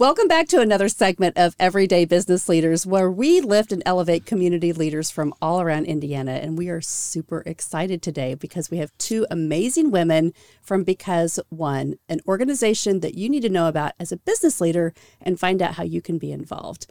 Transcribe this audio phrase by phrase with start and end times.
[0.00, 4.72] Welcome back to another segment of Everyday Business Leaders, where we lift and elevate community
[4.72, 6.30] leaders from all around Indiana.
[6.42, 10.32] And we are super excited today because we have two amazing women
[10.62, 14.94] from Because One, an organization that you need to know about as a business leader
[15.20, 16.86] and find out how you can be involved.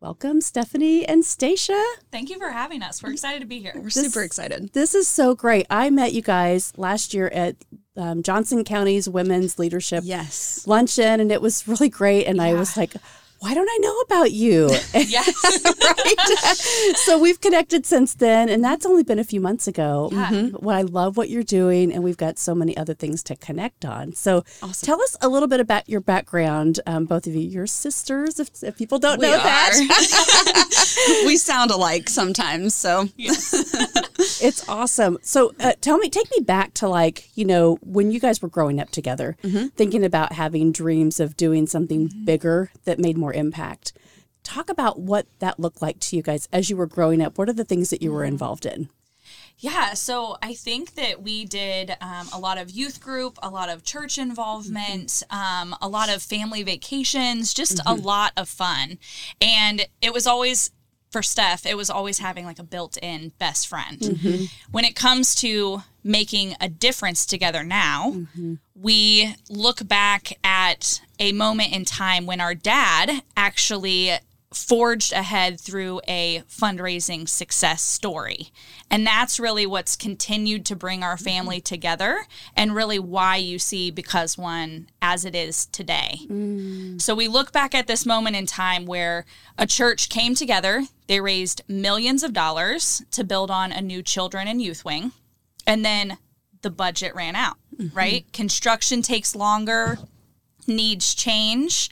[0.00, 1.84] Welcome, Stefany and Stacia.
[2.10, 3.02] Thank you for having us.
[3.02, 3.72] We're excited to be here.
[3.74, 4.72] We're this, super excited.
[4.72, 5.66] This is so great.
[5.68, 7.56] I met you guys last year at
[7.98, 10.66] um, Johnson County's Women's Leadership yes.
[10.66, 12.24] Luncheon, and it was really great.
[12.24, 12.44] And yeah.
[12.44, 12.94] I was like,
[13.40, 14.68] why don't I know about you?
[14.94, 15.64] yes.
[15.64, 16.96] right.
[16.96, 20.10] so we've connected since then, and that's only been a few months ago.
[20.12, 20.28] Yeah.
[20.28, 20.64] Mm-hmm.
[20.64, 23.86] Well, I love what you're doing, and we've got so many other things to connect
[23.86, 24.14] on.
[24.14, 24.86] So awesome.
[24.86, 27.40] tell us a little bit about your background, um, both of you.
[27.40, 29.42] You're sisters, if, if people don't we know are.
[29.42, 31.22] that.
[31.26, 33.08] we sound alike sometimes, so.
[33.16, 35.18] it's awesome.
[35.22, 38.48] So uh, tell me, take me back to like, you know, when you guys were
[38.48, 39.68] growing up together, mm-hmm.
[39.68, 42.24] thinking about having dreams of doing something mm-hmm.
[42.26, 43.92] bigger that made more impact.
[44.42, 47.38] Talk about what that looked like to you guys as you were growing up.
[47.38, 48.32] What are the things that you were mm-hmm.
[48.32, 48.88] involved in?
[49.58, 53.68] Yeah, so I think that we did um, a lot of youth group, a lot
[53.68, 55.70] of church involvement, mm-hmm.
[55.70, 57.88] um, a lot of family vacations, just mm-hmm.
[57.88, 58.98] a lot of fun.
[59.40, 60.70] And it was always
[61.10, 63.98] for Steph, it was always having like a built in best friend.
[63.98, 64.44] Mm-hmm.
[64.70, 68.54] When it comes to making a difference together now, mm-hmm.
[68.74, 74.12] we look back at a moment in time when our dad actually
[74.52, 78.50] forged ahead through a fundraising success story.
[78.90, 83.90] And that's really what's continued to bring our family together and really why you see
[83.92, 86.18] Because One as it is today.
[86.26, 87.00] Mm.
[87.00, 89.24] So we look back at this moment in time where
[89.56, 94.48] a church came together, they raised millions of dollars to build on a new children
[94.48, 95.12] and youth wing,
[95.70, 96.18] and then
[96.62, 97.96] the budget ran out, mm-hmm.
[97.96, 98.32] right?
[98.32, 99.98] Construction takes longer,
[100.66, 101.88] needs change,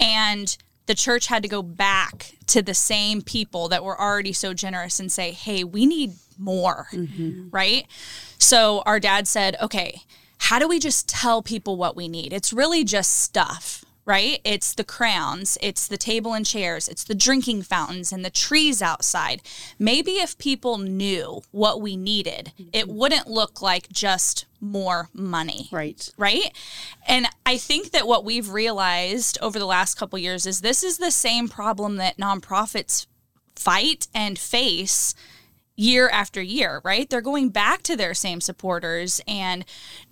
[0.00, 4.54] and the church had to go back to the same people that were already so
[4.54, 7.50] generous and say, hey, we need more, mm-hmm.
[7.50, 7.86] right?
[8.38, 10.00] So our dad said, okay,
[10.38, 12.32] how do we just tell people what we need?
[12.32, 14.40] It's really just stuff right?
[14.42, 18.80] It's the crowns, it's the table and chairs, it's the drinking fountains and the trees
[18.80, 19.42] outside.
[19.78, 22.96] Maybe if people knew what we needed, it mm-hmm.
[22.96, 25.68] wouldn't look like just more money.
[25.70, 26.08] Right.
[26.16, 26.56] Right?
[27.06, 30.96] And I think that what we've realized over the last couple years is this is
[30.96, 33.06] the same problem that nonprofits
[33.54, 35.14] fight and face
[35.78, 37.08] year after year, right?
[37.08, 39.64] They're going back to their same supporters and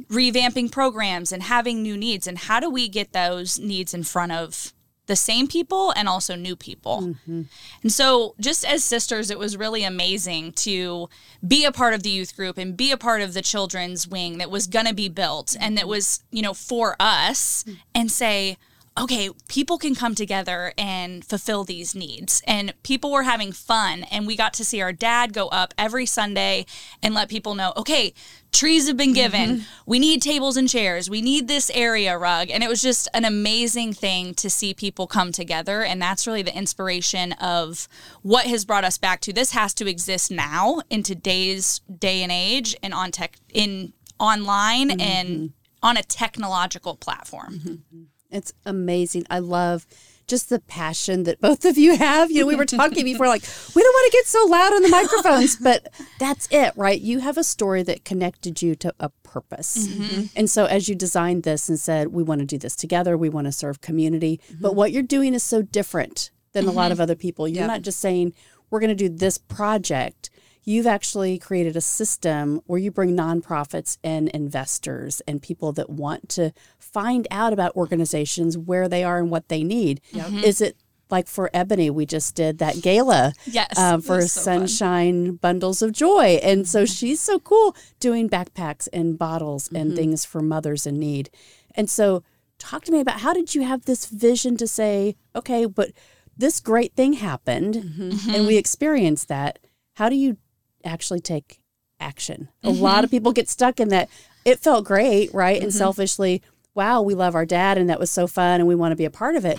[0.08, 2.28] revamping programs and having new needs.
[2.28, 4.72] And how do we get those needs in front of
[5.06, 7.02] the same people and also new people.
[7.02, 7.42] Mm-hmm.
[7.82, 11.08] And so, just as sisters, it was really amazing to
[11.46, 14.38] be a part of the youth group and be a part of the children's wing
[14.38, 17.76] that was going to be built and that was, you know, for us mm.
[17.94, 18.56] and say,
[18.98, 22.42] okay, people can come together and fulfill these needs.
[22.46, 24.04] And people were having fun.
[24.04, 26.66] And we got to see our dad go up every Sunday
[27.02, 28.14] and let people know, okay,
[28.52, 29.50] trees have been given.
[29.50, 29.64] Mm-hmm.
[29.84, 31.10] We need tables and chairs.
[31.10, 32.50] We need this area rug.
[32.50, 35.82] And it was just an amazing thing to see people come together.
[35.82, 37.88] And that's really the inspiration of
[38.22, 42.32] what has brought us back to this has to exist now in today's day and
[42.32, 45.00] age and on tech in online mm-hmm.
[45.00, 45.52] and
[45.82, 47.60] on a technological platform.
[47.60, 48.02] Mm-hmm.
[48.30, 49.26] It's amazing.
[49.30, 49.86] I love
[50.26, 52.30] just the passion that both of you have.
[52.30, 53.42] You know, we were talking before, like,
[53.74, 57.00] we don't want to get so loud on the microphones, but that's it, right?
[57.00, 59.86] You have a story that connected you to a purpose.
[59.86, 60.24] Mm-hmm.
[60.34, 63.28] And so, as you designed this and said, we want to do this together, we
[63.28, 64.62] want to serve community, mm-hmm.
[64.62, 66.70] but what you're doing is so different than mm-hmm.
[66.70, 67.46] a lot of other people.
[67.46, 67.68] You're yep.
[67.68, 68.32] not just saying,
[68.70, 70.25] we're going to do this project
[70.66, 76.28] you've actually created a system where you bring nonprofits and investors and people that want
[76.28, 80.00] to find out about organizations where they are and what they need.
[80.10, 80.26] Yep.
[80.26, 80.38] Mm-hmm.
[80.38, 80.76] Is it
[81.08, 85.36] like for Ebony, we just did that gala yes, uh, for so Sunshine fun.
[85.36, 86.40] Bundles of Joy.
[86.42, 86.92] And so mm-hmm.
[86.92, 89.96] she's so cool doing backpacks and bottles and mm-hmm.
[89.96, 91.30] things for mothers in need.
[91.76, 92.24] And so,
[92.58, 95.90] talk to me about how did you have this vision to say, okay, but
[96.36, 98.34] this great thing happened mm-hmm.
[98.34, 99.58] and we experienced that.
[99.94, 100.38] How do you
[100.86, 101.60] actually take
[102.00, 102.48] action.
[102.64, 102.78] Mm-hmm.
[102.78, 104.08] A lot of people get stuck in that.
[104.44, 105.56] It felt great, right?
[105.56, 105.64] Mm-hmm.
[105.64, 106.42] And selfishly,
[106.74, 109.04] wow, we love our dad and that was so fun and we want to be
[109.04, 109.58] a part of it.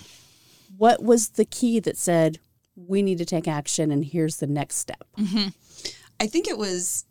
[0.78, 2.40] What was the key that said,
[2.76, 5.04] we need to take action and here's the next step?
[5.18, 5.50] Mm-hmm.
[6.20, 7.06] I think it was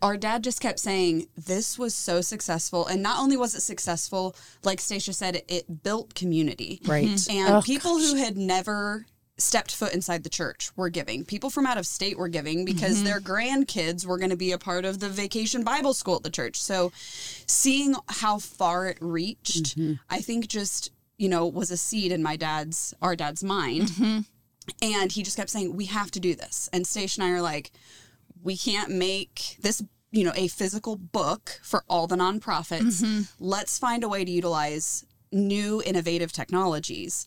[0.00, 4.34] our dad just kept saying this was so successful and not only was it successful
[4.64, 8.06] like stacia said it, it built community right and oh, people gosh.
[8.06, 9.04] who had never
[9.38, 11.24] stepped foot inside the church were giving.
[11.24, 13.04] People from out of state were giving because mm-hmm.
[13.04, 16.30] their grandkids were going to be a part of the vacation Bible school at the
[16.30, 16.60] church.
[16.60, 19.94] So seeing how far it reached, mm-hmm.
[20.10, 23.88] I think just, you know, was a seed in my dad's, our dad's mind.
[23.88, 24.20] Mm-hmm.
[24.82, 26.68] And he just kept saying, we have to do this.
[26.72, 27.70] And Stacia and I are like,
[28.42, 34.02] we can't make this you know a physical book for all the nonprofits let's find
[34.02, 37.26] a way to utilize new innovative technologies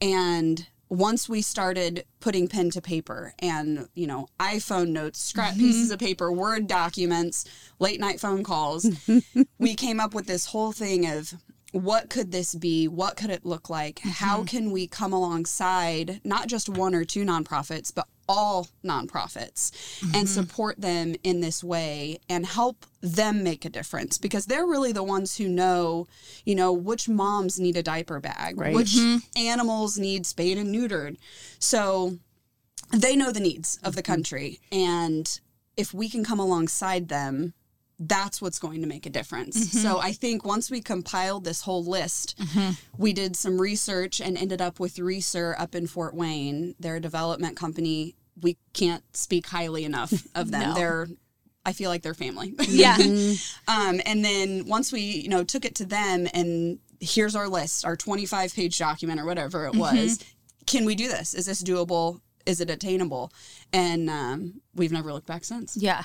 [0.00, 5.60] and once we started putting pen to paper and you know iphone notes scrap mm-hmm.
[5.60, 7.46] pieces of paper word documents
[7.78, 8.86] late night phone calls
[9.58, 11.32] we came up with this whole thing of
[11.72, 12.86] what could this be?
[12.86, 14.00] What could it look like?
[14.00, 14.44] How mm-hmm.
[14.44, 19.70] can we come alongside not just one or two nonprofits, but all nonprofits
[20.02, 20.26] and mm-hmm.
[20.26, 25.02] support them in this way and help them make a difference because they're really the
[25.02, 26.06] ones who know,
[26.46, 28.74] you know, which moms need a diaper bag, Right.
[28.74, 29.18] which mm-hmm.
[29.36, 31.18] animals need spayed and neutered.
[31.58, 32.18] So
[32.90, 34.12] they know the needs of the mm-hmm.
[34.12, 35.40] country and
[35.76, 37.54] if we can come alongside them
[38.08, 39.80] that's what's going to make a difference.
[39.82, 42.38] So I think once we compiled this whole list,
[42.98, 46.74] we did some research and ended up with Reser up in Fort Wayne.
[46.80, 48.14] They're a development company.
[48.40, 50.70] We can't speak highly enough of them.
[50.70, 50.74] No.
[50.74, 51.06] They're
[51.64, 52.54] I feel like they're family.
[52.68, 52.96] Yeah.
[53.68, 57.84] Um, and then once we, you know, took it to them and here's our list,
[57.84, 60.18] our 25 page document or whatever it was.
[60.66, 61.34] Can we do this?
[61.34, 62.20] Is this doable?
[62.44, 63.32] Is it attainable?
[63.72, 65.76] And um, we've never looked back since.
[65.76, 66.02] Yeah.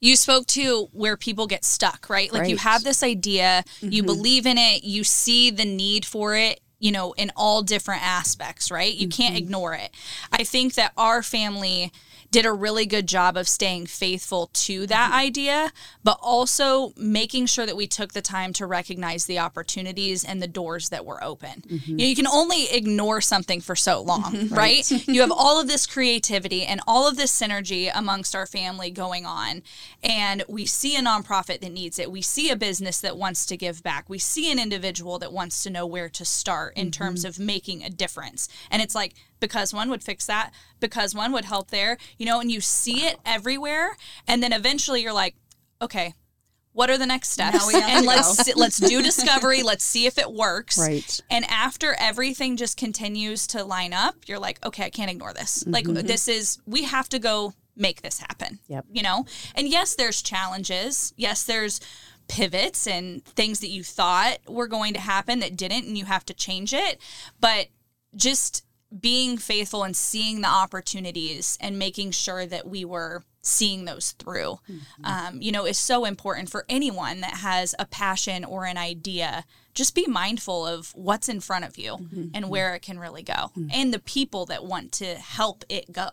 [0.00, 2.32] You spoke to where people get stuck, right?
[2.32, 6.60] Like you have this idea, you believe in it, you see the need for it,
[6.84, 8.92] you know, in all different aspects, right?
[8.92, 9.44] You can't mm-hmm.
[9.44, 9.90] ignore it.
[10.30, 11.90] I think that our family
[12.34, 15.20] did a really good job of staying faithful to that mm-hmm.
[15.20, 15.72] idea,
[16.02, 20.48] but also making sure that we took the time to recognize the opportunities and the
[20.48, 21.62] doors that were open.
[21.68, 24.90] You, know, you can only ignore something for so long, right?
[25.06, 29.24] you have all of this creativity and all of this synergy amongst our family going
[29.24, 29.62] on,
[30.02, 32.10] and we see a nonprofit that needs it.
[32.10, 34.10] We see a business that wants to give back.
[34.10, 37.28] We see an individual that wants to know where to start in terms mm-hmm.
[37.28, 38.48] of making a difference.
[38.70, 42.40] And it's like, because one would fix that, because one would help there, you know,
[42.40, 43.96] and you see it everywhere.
[44.26, 45.36] And then eventually you're like,
[45.80, 46.14] okay,
[46.72, 47.56] what are the next steps?
[47.56, 49.62] Now we have and to let's let's do discovery.
[49.62, 50.76] Let's see if it works.
[50.76, 51.20] Right.
[51.30, 55.64] And after everything just continues to line up, you're like, okay, I can't ignore this.
[55.66, 56.06] Like mm-hmm.
[56.06, 58.58] this is we have to go make this happen.
[58.68, 58.86] Yep.
[58.90, 59.24] You know?
[59.54, 61.14] And yes, there's challenges.
[61.16, 61.80] Yes, there's
[62.28, 66.24] pivots and things that you thought were going to happen that didn't and you have
[66.26, 67.00] to change it.
[67.40, 67.68] But
[68.14, 68.64] just
[69.00, 74.58] being faithful and seeing the opportunities and making sure that we were seeing those through,
[74.70, 75.04] mm-hmm.
[75.04, 79.44] um, you know, is so important for anyone that has a passion or an idea.
[79.74, 82.26] Just be mindful of what's in front of you mm-hmm.
[82.32, 83.68] and where it can really go mm-hmm.
[83.72, 86.08] and the people that want to help it go.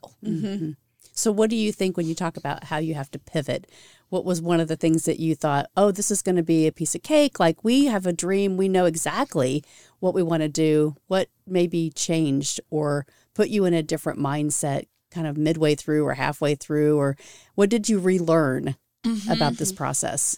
[1.14, 3.70] So, what do you think when you talk about how you have to pivot?
[4.12, 6.68] What was one of the things that you thought, oh, this is going to be
[6.68, 7.40] a piece of cake?
[7.40, 9.64] Like, we have a dream, we know exactly
[10.00, 10.98] what we want to do.
[11.08, 16.16] What maybe changed or put you in a different mindset kind of midway through or
[16.16, 16.98] halfway through?
[16.98, 17.16] Or
[17.56, 18.76] what did you relearn
[19.06, 19.78] mm-hmm, about this mm-hmm.
[19.78, 20.38] process?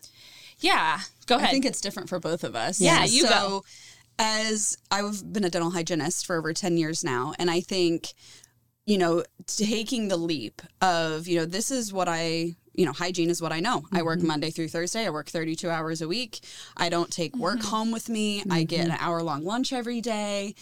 [0.59, 1.49] Yeah, go ahead.
[1.49, 2.79] I think it's different for both of us.
[2.79, 3.63] Yeah, you so, go.
[4.19, 8.13] As I've been a dental hygienist for over 10 years now, and I think,
[8.85, 13.29] you know, taking the leap of, you know, this is what I, you know, hygiene
[13.29, 13.85] is what I know.
[13.91, 14.27] I work mm-hmm.
[14.27, 15.05] Monday through Thursday.
[15.05, 16.41] I work 32 hours a week.
[16.75, 17.67] I don't take work mm-hmm.
[17.67, 18.43] home with me.
[18.49, 18.91] I get mm-hmm.
[18.91, 20.55] an hour long lunch every day.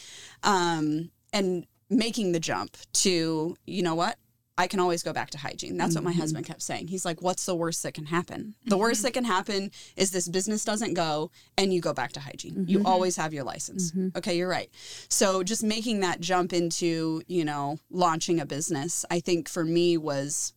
[0.43, 4.17] Um, and making the jump to, you know what?
[4.57, 5.77] I can always go back to hygiene.
[5.77, 6.89] That's what my husband kept saying.
[6.89, 8.53] He's like, What's the worst that can happen?
[8.65, 12.19] The worst that can happen is this business doesn't go and you go back to
[12.19, 12.65] hygiene.
[12.67, 13.91] You always have your license.
[14.15, 14.69] Okay, you're right.
[15.09, 19.97] So just making that jump into, you know, launching a business, I think for me
[19.97, 20.53] was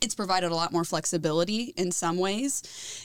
[0.00, 2.62] it's provided a lot more flexibility in some ways.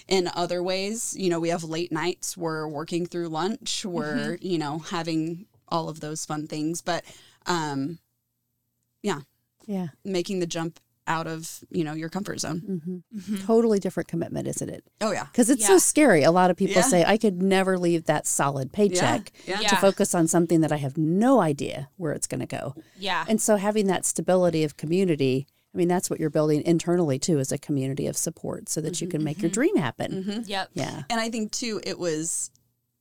[0.07, 3.91] In other ways, you know, we have late nights, we're working through lunch, mm-hmm.
[3.91, 6.81] we're, you know, having all of those fun things.
[6.81, 7.03] But
[7.47, 7.99] um
[9.01, 9.21] yeah,
[9.67, 9.87] Yeah.
[10.03, 12.61] making the jump out of, you know, your comfort zone.
[12.67, 12.95] Mm-hmm.
[13.19, 13.45] Mm-hmm.
[13.45, 14.83] Totally different commitment, isn't it?
[15.01, 15.25] Oh yeah.
[15.25, 15.67] Because it's Yeah.
[15.67, 16.23] so scary.
[16.23, 16.81] A lot of people Yeah.
[16.81, 19.57] say, I could never leave that solid paycheck Yeah.
[19.57, 19.79] to Yeah.
[19.81, 22.73] focus on something that I have no idea where it's going to go.
[22.97, 23.23] yeah.
[23.27, 25.45] And so having that stability of community,
[25.75, 29.01] I mean, that's what you're building internally too, is a community of support so that
[29.01, 29.53] you mm-hmm, can make your mm-hmm.
[29.53, 30.23] dream happen.
[30.23, 30.41] Mm-hmm.
[30.45, 30.69] Yep.
[30.73, 31.03] Yeah.
[31.09, 32.49] And I think too, it was,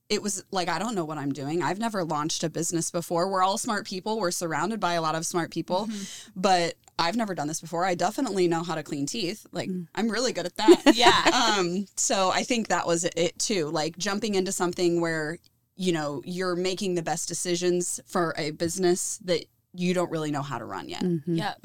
[0.09, 1.63] it was like I don't know what I'm doing.
[1.63, 3.29] I've never launched a business before.
[3.29, 4.19] We're all smart people.
[4.19, 5.89] We're surrounded by a lot of smart people,
[6.35, 7.85] but I've never done this before.
[7.85, 9.47] I definitely know how to clean teeth.
[9.51, 9.87] Like mm.
[9.95, 10.81] I'm really good at that.
[10.95, 11.55] Yeah.
[11.57, 11.87] um.
[11.95, 13.69] So I think that was it too.
[13.69, 15.39] Like jumping into something where
[15.75, 19.45] you know you're making the best decisions for a business that
[19.77, 21.03] you don't really know how to run yet.
[21.03, 21.35] Mm-hmm.
[21.35, 21.61] Yep.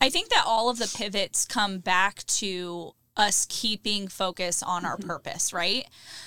[0.00, 4.96] I think that all of the pivots come back to us keeping focus on our
[4.96, 5.08] mm-hmm.
[5.08, 5.86] purpose, right?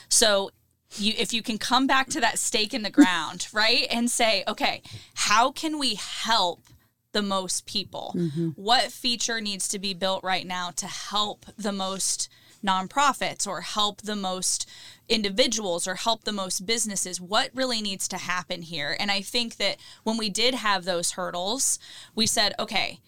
[0.10, 0.52] So
[0.98, 3.88] you if you can come back to that stake in the ground, right?
[3.90, 4.82] And say, okay,
[5.16, 6.62] how can we help
[7.12, 8.14] the most people?
[8.16, 8.50] Mm-hmm.
[8.50, 12.30] What feature needs to be built right now to help the most
[12.64, 14.70] nonprofits or help the most
[15.10, 18.96] individuals or help the most businesses what really needs to happen here?
[19.00, 21.80] And i think that when we did have those hurdles
[22.16, 23.00] we said okay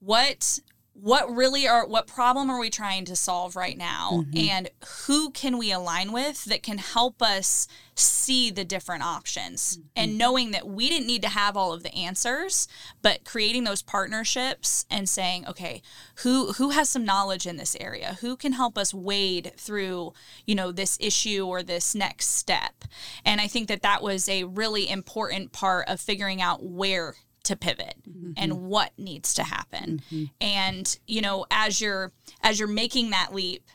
[0.00, 0.58] what
[0.94, 4.10] what really are what problem are we trying to solve right now?
[4.12, 4.38] Mm-hmm.
[4.38, 4.70] And
[5.06, 9.78] who can we align with that can help us see the different options?
[9.78, 9.86] Mm-hmm.
[9.96, 12.68] And knowing that we didn't need to have all of the answers
[13.00, 15.82] but creating those partnerships and saying okay
[16.16, 18.18] who who has some knowledge in this area?
[18.20, 20.12] Who can help us wade through
[20.46, 22.84] you know this issue or this next step?
[23.24, 27.56] And i think that that was a really important part of figuring out where to
[27.56, 28.32] pivot mm-hmm.
[28.36, 30.02] and what needs to happen.
[30.10, 30.24] Mm-hmm.
[30.40, 33.68] And you know as you're as you're making that leap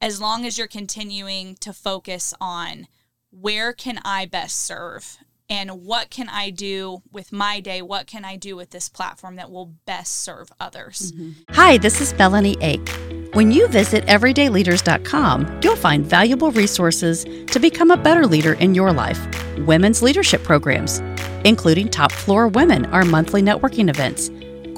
[0.00, 2.86] as long as you're continuing to focus on
[3.30, 5.18] where can i best serve
[5.48, 9.36] and what can i do with my day what can i do with this platform
[9.36, 11.12] that will best serve others.
[11.12, 11.52] Mm-hmm.
[11.54, 13.03] Hi, this is Melahni Ake.
[13.34, 18.92] When you visit everydayleaders.com, you'll find valuable resources to become a better leader in your
[18.92, 19.26] life.
[19.66, 21.00] Women's leadership programs,
[21.44, 24.30] including Top Floor Women, our monthly networking events,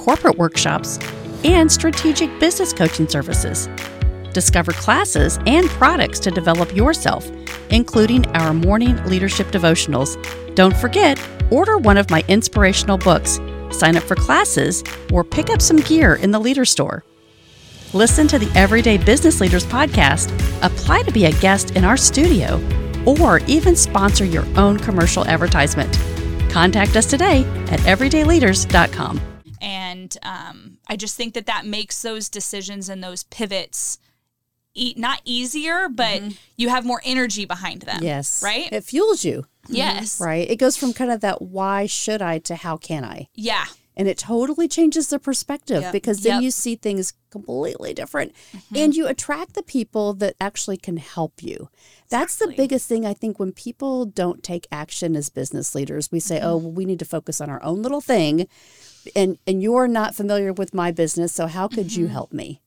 [0.03, 0.99] corporate workshops,
[1.45, 3.69] and strategic business coaching services.
[4.33, 7.31] Discover classes and products to develop yourself,
[7.69, 10.17] including our morning leadership devotionals.
[10.55, 13.39] Don't forget, order one of my inspirational books,
[13.71, 14.83] sign up for classes,
[15.13, 17.05] or pick up some gear in the Leader Store.
[17.95, 20.31] Listen to the Everyday Business Leaders podcast,
[20.63, 22.61] apply to be a guest in our studio,
[23.07, 25.99] or even sponsor your own commercial advertisement.
[26.51, 29.21] Contact us today at everydayleaders.com.
[29.61, 33.99] and um, i just think that that makes those decisions and those pivots
[34.75, 36.23] e- not easier but
[36.57, 38.43] you have more energy behind them Yes.
[38.43, 40.49] right It fuels you, yes right?
[40.49, 43.29] It goes from kind of that why should I to how can I?
[43.35, 43.65] yeah
[43.97, 45.93] And it totally changes the perspective Yep.
[45.93, 46.43] because then Yep.
[46.43, 48.77] you see things completely different mm-hmm.
[48.77, 51.71] and you attract the people that actually can help you.
[52.09, 56.13] That's the biggest thing I think when people don't take action as business leaders.
[56.13, 56.65] We say, "Oh, mm-hmm.
[56.65, 58.49] well, we need to focus on our own little thing."
[59.15, 62.13] And and you're not familiar with my business, so how could you mm-hmm.
[62.13, 62.61] help me?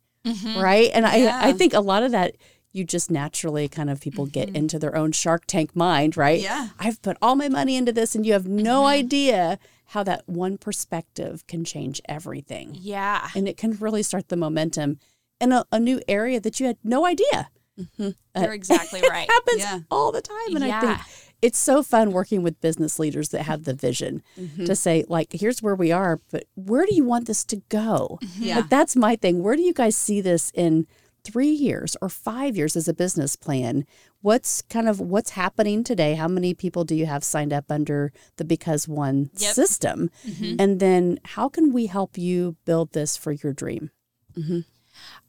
[0.59, 0.89] Right?
[0.93, 2.36] And I I think a lot of that
[2.71, 6.39] you just naturally kind of people get into their own shark tank mind, right?
[6.39, 6.69] Yeah.
[6.77, 9.57] I've put all my money into this and you have no idea
[9.89, 12.72] how that one perspective can change everything.
[12.74, 15.00] yeah And it can really start the momentum
[15.41, 17.50] in a, a new area that you had no idea.
[17.79, 18.10] Mm-hmm.
[18.36, 19.79] Uh, you're exactly right It happens Yeah.
[19.89, 20.55] all the time.
[20.55, 21.00] And I think
[21.41, 24.65] it's so fun working with business leaders that have the vision mm-hmm.
[24.65, 28.19] to say, like, here's where we are, but where do you want this to go?
[28.22, 28.43] Mm-hmm.
[28.43, 28.55] Yeah.
[28.58, 29.41] Like, that's my thing.
[29.41, 30.86] Where do you guys see this in
[31.24, 33.86] three years or five years as a business plan?
[34.22, 36.16] What's kind of what's happening today?
[36.16, 39.54] How many people do you have signed up under the Because One Yep.
[39.54, 40.12] system?
[40.28, 40.56] Mm-hmm.
[40.60, 43.92] And then how can we help you build this for your dream?
[44.36, 44.60] Mm-hmm.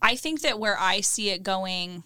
[0.03, 2.03] I think that where I see it going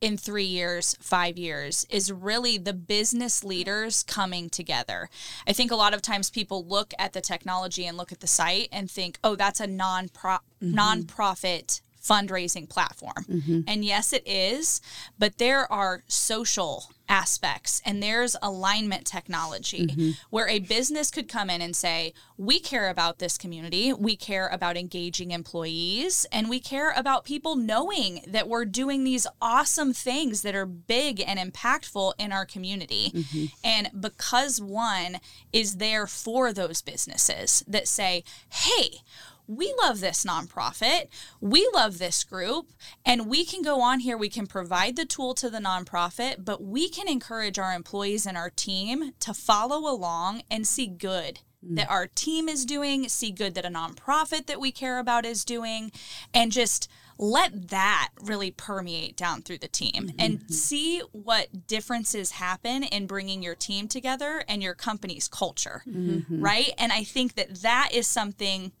[0.00, 5.08] in three years, five years, is really the business leaders coming together.
[5.46, 8.26] I think a lot of times people look at the technology and look at the
[8.26, 10.74] site and think, oh, that's a non mm-hmm.
[10.74, 13.24] nonprofit fundraising platform.
[13.28, 13.60] Mm-hmm.
[13.66, 14.80] And yes, it is,
[15.18, 20.10] but there are social aspects and there's alignment technology mm-hmm.
[20.30, 24.48] where a business could come in and say, We care about this community, we care
[24.48, 30.42] about engaging employees, and we care about people knowing that we're doing these awesome things
[30.42, 33.12] that are big and impactful in our community.
[33.14, 33.44] Mm-hmm.
[33.62, 35.18] And because one
[35.52, 39.02] is there for those businesses that say, Hey,
[39.46, 41.08] we love this nonprofit.
[41.40, 42.72] We love this group.
[43.04, 44.16] And we can go on here.
[44.16, 48.36] We can provide the tool to the nonprofit, but we can encourage our employees and
[48.36, 51.76] our team to follow along and see good mm.
[51.76, 55.44] that our team is doing, see good that a nonprofit that we care about is
[55.44, 55.92] doing,
[56.32, 60.16] and just let that really permeate down through the team mm-hmm.
[60.18, 65.82] and see what differences happen in bringing your team together and your company's culture.
[65.88, 66.42] Mm-hmm.
[66.42, 66.72] Right.
[66.78, 68.72] And I think that that is something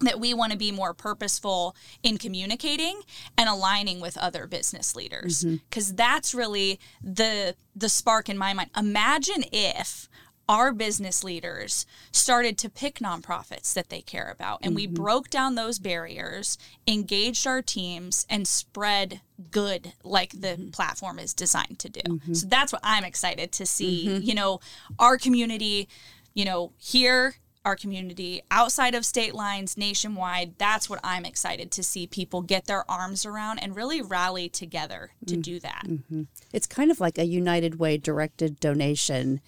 [0.00, 3.00] that we want to be more purposeful in communicating
[3.36, 5.42] and aligning with other business leaders.
[5.42, 5.56] Mm-hmm.
[5.68, 8.70] Because that's really the the spark in my mind.
[8.76, 10.08] Imagine if
[10.48, 14.94] our business leaders started to pick nonprofits that they care about and we mm-hmm.
[14.94, 20.68] broke down those barriers engaged our teams and spread good like the mm-hmm.
[20.70, 22.20] platform is designed to do.
[22.32, 24.18] So that's what i'm excited to see.
[24.18, 24.60] You know
[24.98, 25.88] our community
[26.34, 27.36] you know here
[27.66, 30.54] our community outside of state lines, nationwide.
[30.56, 35.10] That's what I'm excited to see people get their arms around and really rally together
[35.26, 35.42] to mm.
[35.42, 35.82] do that.
[35.84, 36.22] Mm-hmm.
[36.52, 39.40] It's kind of like a United Way directed donation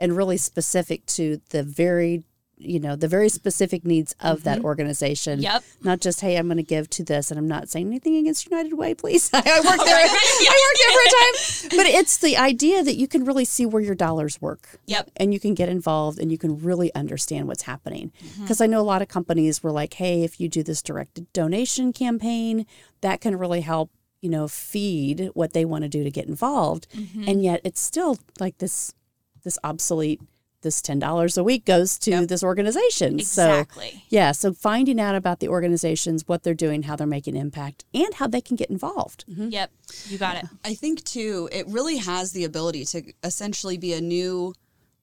[0.00, 2.24] and really specific to the very
[2.60, 4.66] you know the very specific needs of that mm-hmm.
[4.66, 5.40] organization.
[5.40, 5.64] Yep.
[5.82, 8.46] not just hey i'm going to give to this and i'm not saying anything against
[8.46, 9.30] united way please.
[9.34, 9.96] I work oh, there.
[10.06, 11.80] i work there for a time.
[11.80, 14.80] But it's the idea that you can really see where your dollars work.
[14.86, 15.10] Yep.
[15.16, 18.12] and you can get involved and you can really understand what's happening.
[18.22, 18.42] Mm-hmm.
[18.42, 21.32] Because i know a lot of companies were like hey if you do this directed
[21.32, 22.66] donation campaign
[23.00, 23.90] that can really help
[24.20, 26.86] you know feed what they want to do to get involved.
[26.94, 27.24] Mm-hmm.
[27.28, 28.94] And yet it's still like this
[29.42, 30.20] this obsolete
[30.62, 34.04] this $10 a week goes to this organization so Exactly.
[34.08, 38.14] yeah so finding out about the organizations what they're doing how they're making impact and
[38.14, 39.48] how they can get involved mm-hmm.
[39.48, 39.70] Yep.
[40.08, 40.44] You got it.
[40.64, 44.54] I think too, it really has the ability to essentially be a new,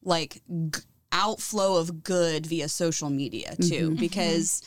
[0.01, 3.85] like, g- outflow of good via social media too, mm-hmm.
[3.87, 3.95] Mm-hmm.
[3.95, 4.61] because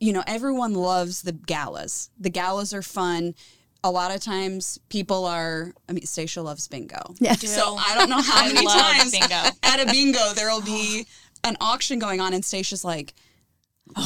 [0.00, 2.10] you know everyone loves the galas.
[2.18, 3.34] The galas are fun.
[3.84, 5.72] A lot of times, people are.
[5.88, 7.14] I mean, Stacia loves bingo.
[7.20, 7.34] Yeah.
[7.34, 9.34] So I don't know how I many times bingo.
[9.62, 11.06] at a bingo there will be
[11.44, 13.14] an auction going on, and Stacia's like,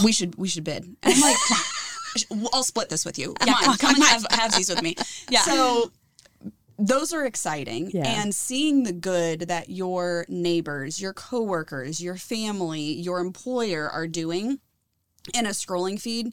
[0.04, 1.36] "We should, we should bid." And I'm like.
[2.52, 3.34] I'll split this with you.
[3.34, 4.96] Come on, come, and have, have these with me.
[5.30, 5.42] Yeah.
[5.42, 5.92] So
[6.78, 8.22] those are exciting Yeah.
[8.22, 14.58] and seeing the good that your neighbors your coworkers your family your employer are doing
[15.34, 16.32] in a scrolling feed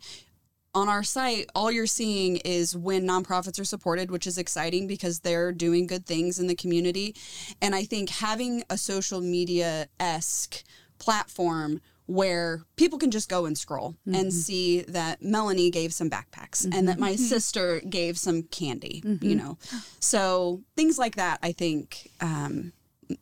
[0.76, 5.22] on our site all you're seeing is when nonprofits are supported which is exciting because
[5.22, 7.16] they're doing good things in the community
[7.62, 10.64] and i think having a social media-esque
[11.00, 16.64] platform where people can just go and scroll and see that Melahni gave some backpacks
[16.72, 19.58] and that my sister gave some candy, you know.
[20.00, 22.74] So things like that, I think, um,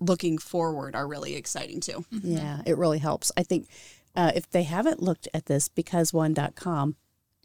[0.02, 2.04] looking forward, are really exciting too.
[2.12, 3.32] Yeah, it really helps.
[3.38, 3.70] I think
[4.18, 6.96] uh, if they haven't looked at this, becauseone.com,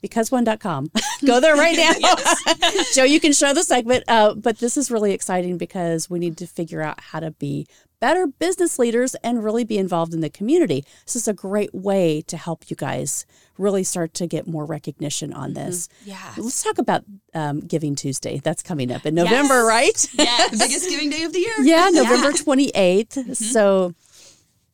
[0.02, 0.90] becauseone.com,
[1.26, 2.14] go there right now.
[2.94, 4.04] Joe, you can show the segment.
[4.08, 7.66] Uh, but this is really exciting because we need to figure out how to be
[8.00, 10.84] better business leaders and really be involved in the community.
[11.04, 13.26] This is a great way to help you guys
[13.58, 15.88] really start to get more recognition on this.
[16.04, 16.32] Yeah.
[16.36, 17.02] Let's talk about
[17.34, 18.38] um, Giving Tuesday.
[18.38, 19.66] That's coming up in November, Yes.
[19.68, 20.08] right?
[20.14, 20.50] Yes.
[20.52, 21.54] The biggest giving day of the year.
[21.62, 23.34] Yeah, November 28th.
[23.34, 23.94] So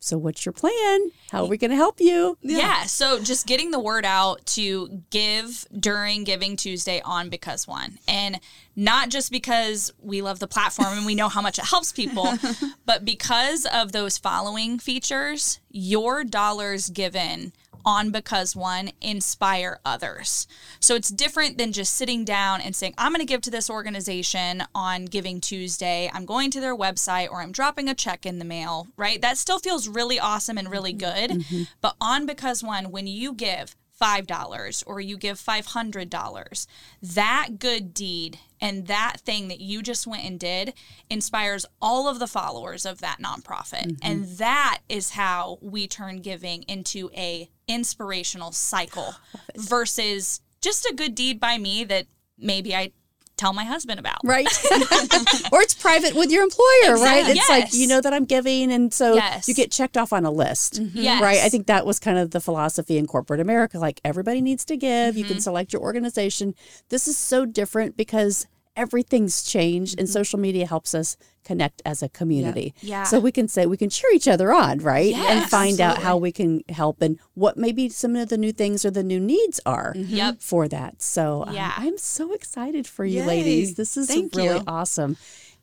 [0.05, 1.09] so what's your plan?
[1.31, 2.37] How are we going to help you?
[2.41, 2.83] Yeah.
[2.83, 7.97] So just getting the word out to give during Giving Tuesday on Because One.
[8.07, 8.39] And
[8.75, 12.35] not just because we love the platform and we know how much it helps people,
[12.85, 17.51] but because of those following features, your dollars given
[17.85, 20.47] on Because One inspire others.
[20.79, 23.69] So it's different than just sitting down and saying, I'm going to give to this
[23.69, 26.09] organization on Giving Tuesday.
[26.13, 29.21] I'm going to their website or I'm dropping a check in the mail, right?
[29.21, 30.97] That still feels really awesome and really mm-hmm.
[30.97, 31.39] good.
[31.41, 31.63] Mm-hmm.
[31.81, 36.67] But on Because One, when you give, $5 or you give $500,
[37.01, 40.73] that good deed and that thing that you just went and did
[41.09, 43.85] inspires all of the followers of that nonprofit.
[43.85, 43.95] Mm-hmm.
[44.01, 49.15] And that is how we turn giving into a inspirational cycle
[49.55, 52.91] versus just a good deed by me that maybe I
[53.37, 54.19] tell my husband about.
[54.23, 54.47] Right.
[55.51, 57.29] or it's private with your employer, right?
[57.29, 57.33] Exactly.
[57.33, 58.71] It's like, you know that I'm giving.
[58.71, 59.47] And so Yes.
[59.47, 60.81] you get checked off on a list.
[60.81, 60.97] Mm-hmm.
[60.97, 61.21] Yes.
[61.21, 61.39] Right.
[61.39, 63.77] I think that was kind of the philosophy in corporate America.
[63.77, 65.17] Like everybody needs to give.
[65.17, 65.41] You can mm-hmm.
[65.41, 66.55] select your organization.
[66.89, 72.09] This is so different because everything's changed and social media helps us connect as a
[72.09, 72.73] community.
[72.81, 73.03] Yeah.
[73.03, 75.11] So we can say we can cheer each other on, right?
[75.11, 78.37] Yes, and Yes, find out how we can help and what maybe some of the
[78.37, 80.41] new things or the new needs are Yep.
[80.41, 81.01] for that.
[81.01, 81.73] So um, Yeah.
[81.77, 83.27] I'm so excited for you Yay.
[83.27, 83.75] ladies.
[83.75, 84.63] This is Thank really you.
[84.67, 85.17] awesome.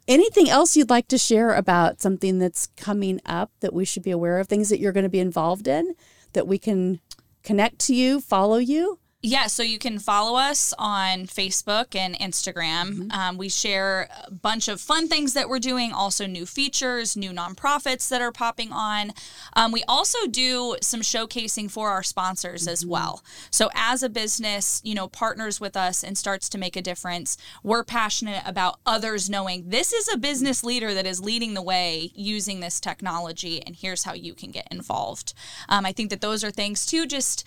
[0.09, 4.11] Anything else you'd like to share about something that's coming up that we should be
[4.11, 4.49] aware of?
[4.49, 5.95] Things that you're going to be involved in
[6.33, 7.01] that we can
[7.45, 8.99] connect to you, follow you?
[9.25, 13.13] Yeah, so you can follow us on Facebook and Instagram.
[13.13, 17.31] Um, we share a bunch of fun things that we're doing, also new features, new
[17.31, 19.13] nonprofits that are popping on.
[19.55, 23.23] Um, we also do some showcasing for our sponsors as well.
[23.53, 27.37] So as a business, you know, partners with us and starts to make a difference,
[27.63, 32.11] we're passionate about others knowing this is a business leader that is leading the way
[32.17, 35.33] using this technology, and here's how you can get involved.
[35.69, 37.47] Um, I think that those are things too, just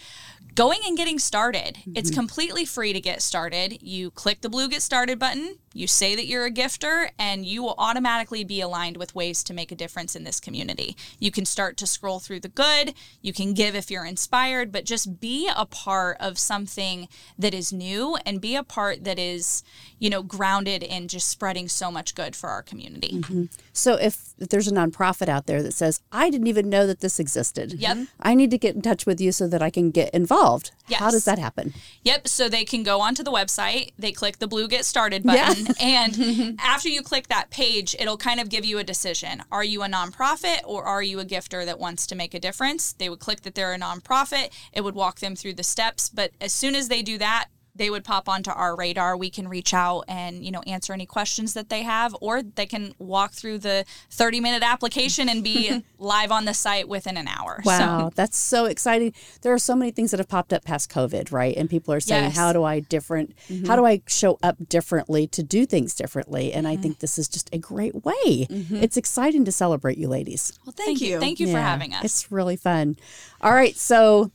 [0.54, 1.65] going and getting started.
[1.96, 2.20] It's mm-hmm.
[2.20, 3.82] completely free to get started.
[3.82, 7.62] You click the blue get started button, You say that you're a gifter, and you
[7.62, 10.96] will automatically be aligned with ways to make a difference in this community.
[11.20, 14.86] You can start to scroll through the good, you can give if you're inspired, but
[14.86, 19.64] just be a part of something that is new and be a part that is,
[20.00, 23.20] you know, grounded in just spreading so much good for our community.
[23.20, 23.46] Mm-hmm.
[23.74, 27.02] So if, if there's a nonprofit out there that says, I didn't even know that
[27.02, 27.74] this existed.
[27.74, 28.08] Yep.
[28.22, 30.72] I need to get in touch with you so that I can get involved.
[30.94, 31.74] How does that happen?
[32.04, 32.28] Yep.
[32.30, 36.60] So they can go onto the website, they click the blue get started button, and
[36.60, 39.44] after you click that page, it'll kind of give you a decision.
[39.52, 42.94] Are you a nonprofit or are you a gifter that wants to make a difference?
[42.94, 46.10] They would click that they're a nonprofit, it would walk them through the steps.
[46.10, 49.18] But as soon as they do that, they would pop onto our radar.
[49.18, 52.66] We can reach out and you know answer any questions that they have, or they
[52.66, 57.28] can walk through the 30 minute application and be live on the site within an
[57.28, 57.62] hour.
[57.66, 59.14] Wow, that's so exciting.
[59.42, 61.56] There are so many things that have popped up past COVID, right?
[61.56, 62.36] And people are saying, Yes.
[62.36, 63.76] how do I different how mm-hmm.
[63.76, 66.54] do I show up differently to do things differently?
[66.54, 66.82] And I mm-hmm.
[66.82, 68.14] think this is just a great way.
[68.26, 68.78] Mm-hmm.
[68.78, 70.58] It's exciting to celebrate you ladies.
[70.66, 71.20] Well, thank, you.
[71.20, 72.04] Thank you for having us.
[72.04, 72.98] It's really fun.
[73.42, 74.32] All right, so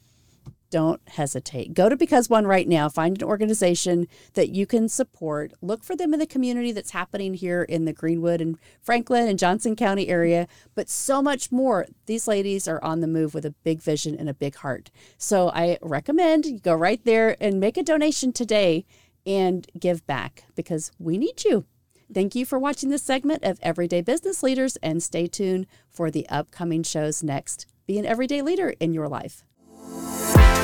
[0.70, 1.74] don't hesitate.
[1.74, 2.88] Go to Because One right now.
[2.88, 5.52] Find an organization that you can support.
[5.60, 9.38] Look for them in the community that's happening here in the Greenwood and Franklin and
[9.38, 11.86] Johnson County area, but so much more.
[12.06, 14.90] These ladies are on the move with a big vision and a big heart.
[15.18, 18.84] So I recommend you go right there and make a donation today
[19.26, 21.64] and give back because we need you.
[22.12, 26.28] Thank you for watching this segment of Everyday Business Leaders and stay tuned for the
[26.28, 27.66] upcoming shows next.
[27.86, 29.44] Be an everyday leader in your life.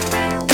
[0.07, 0.46] Música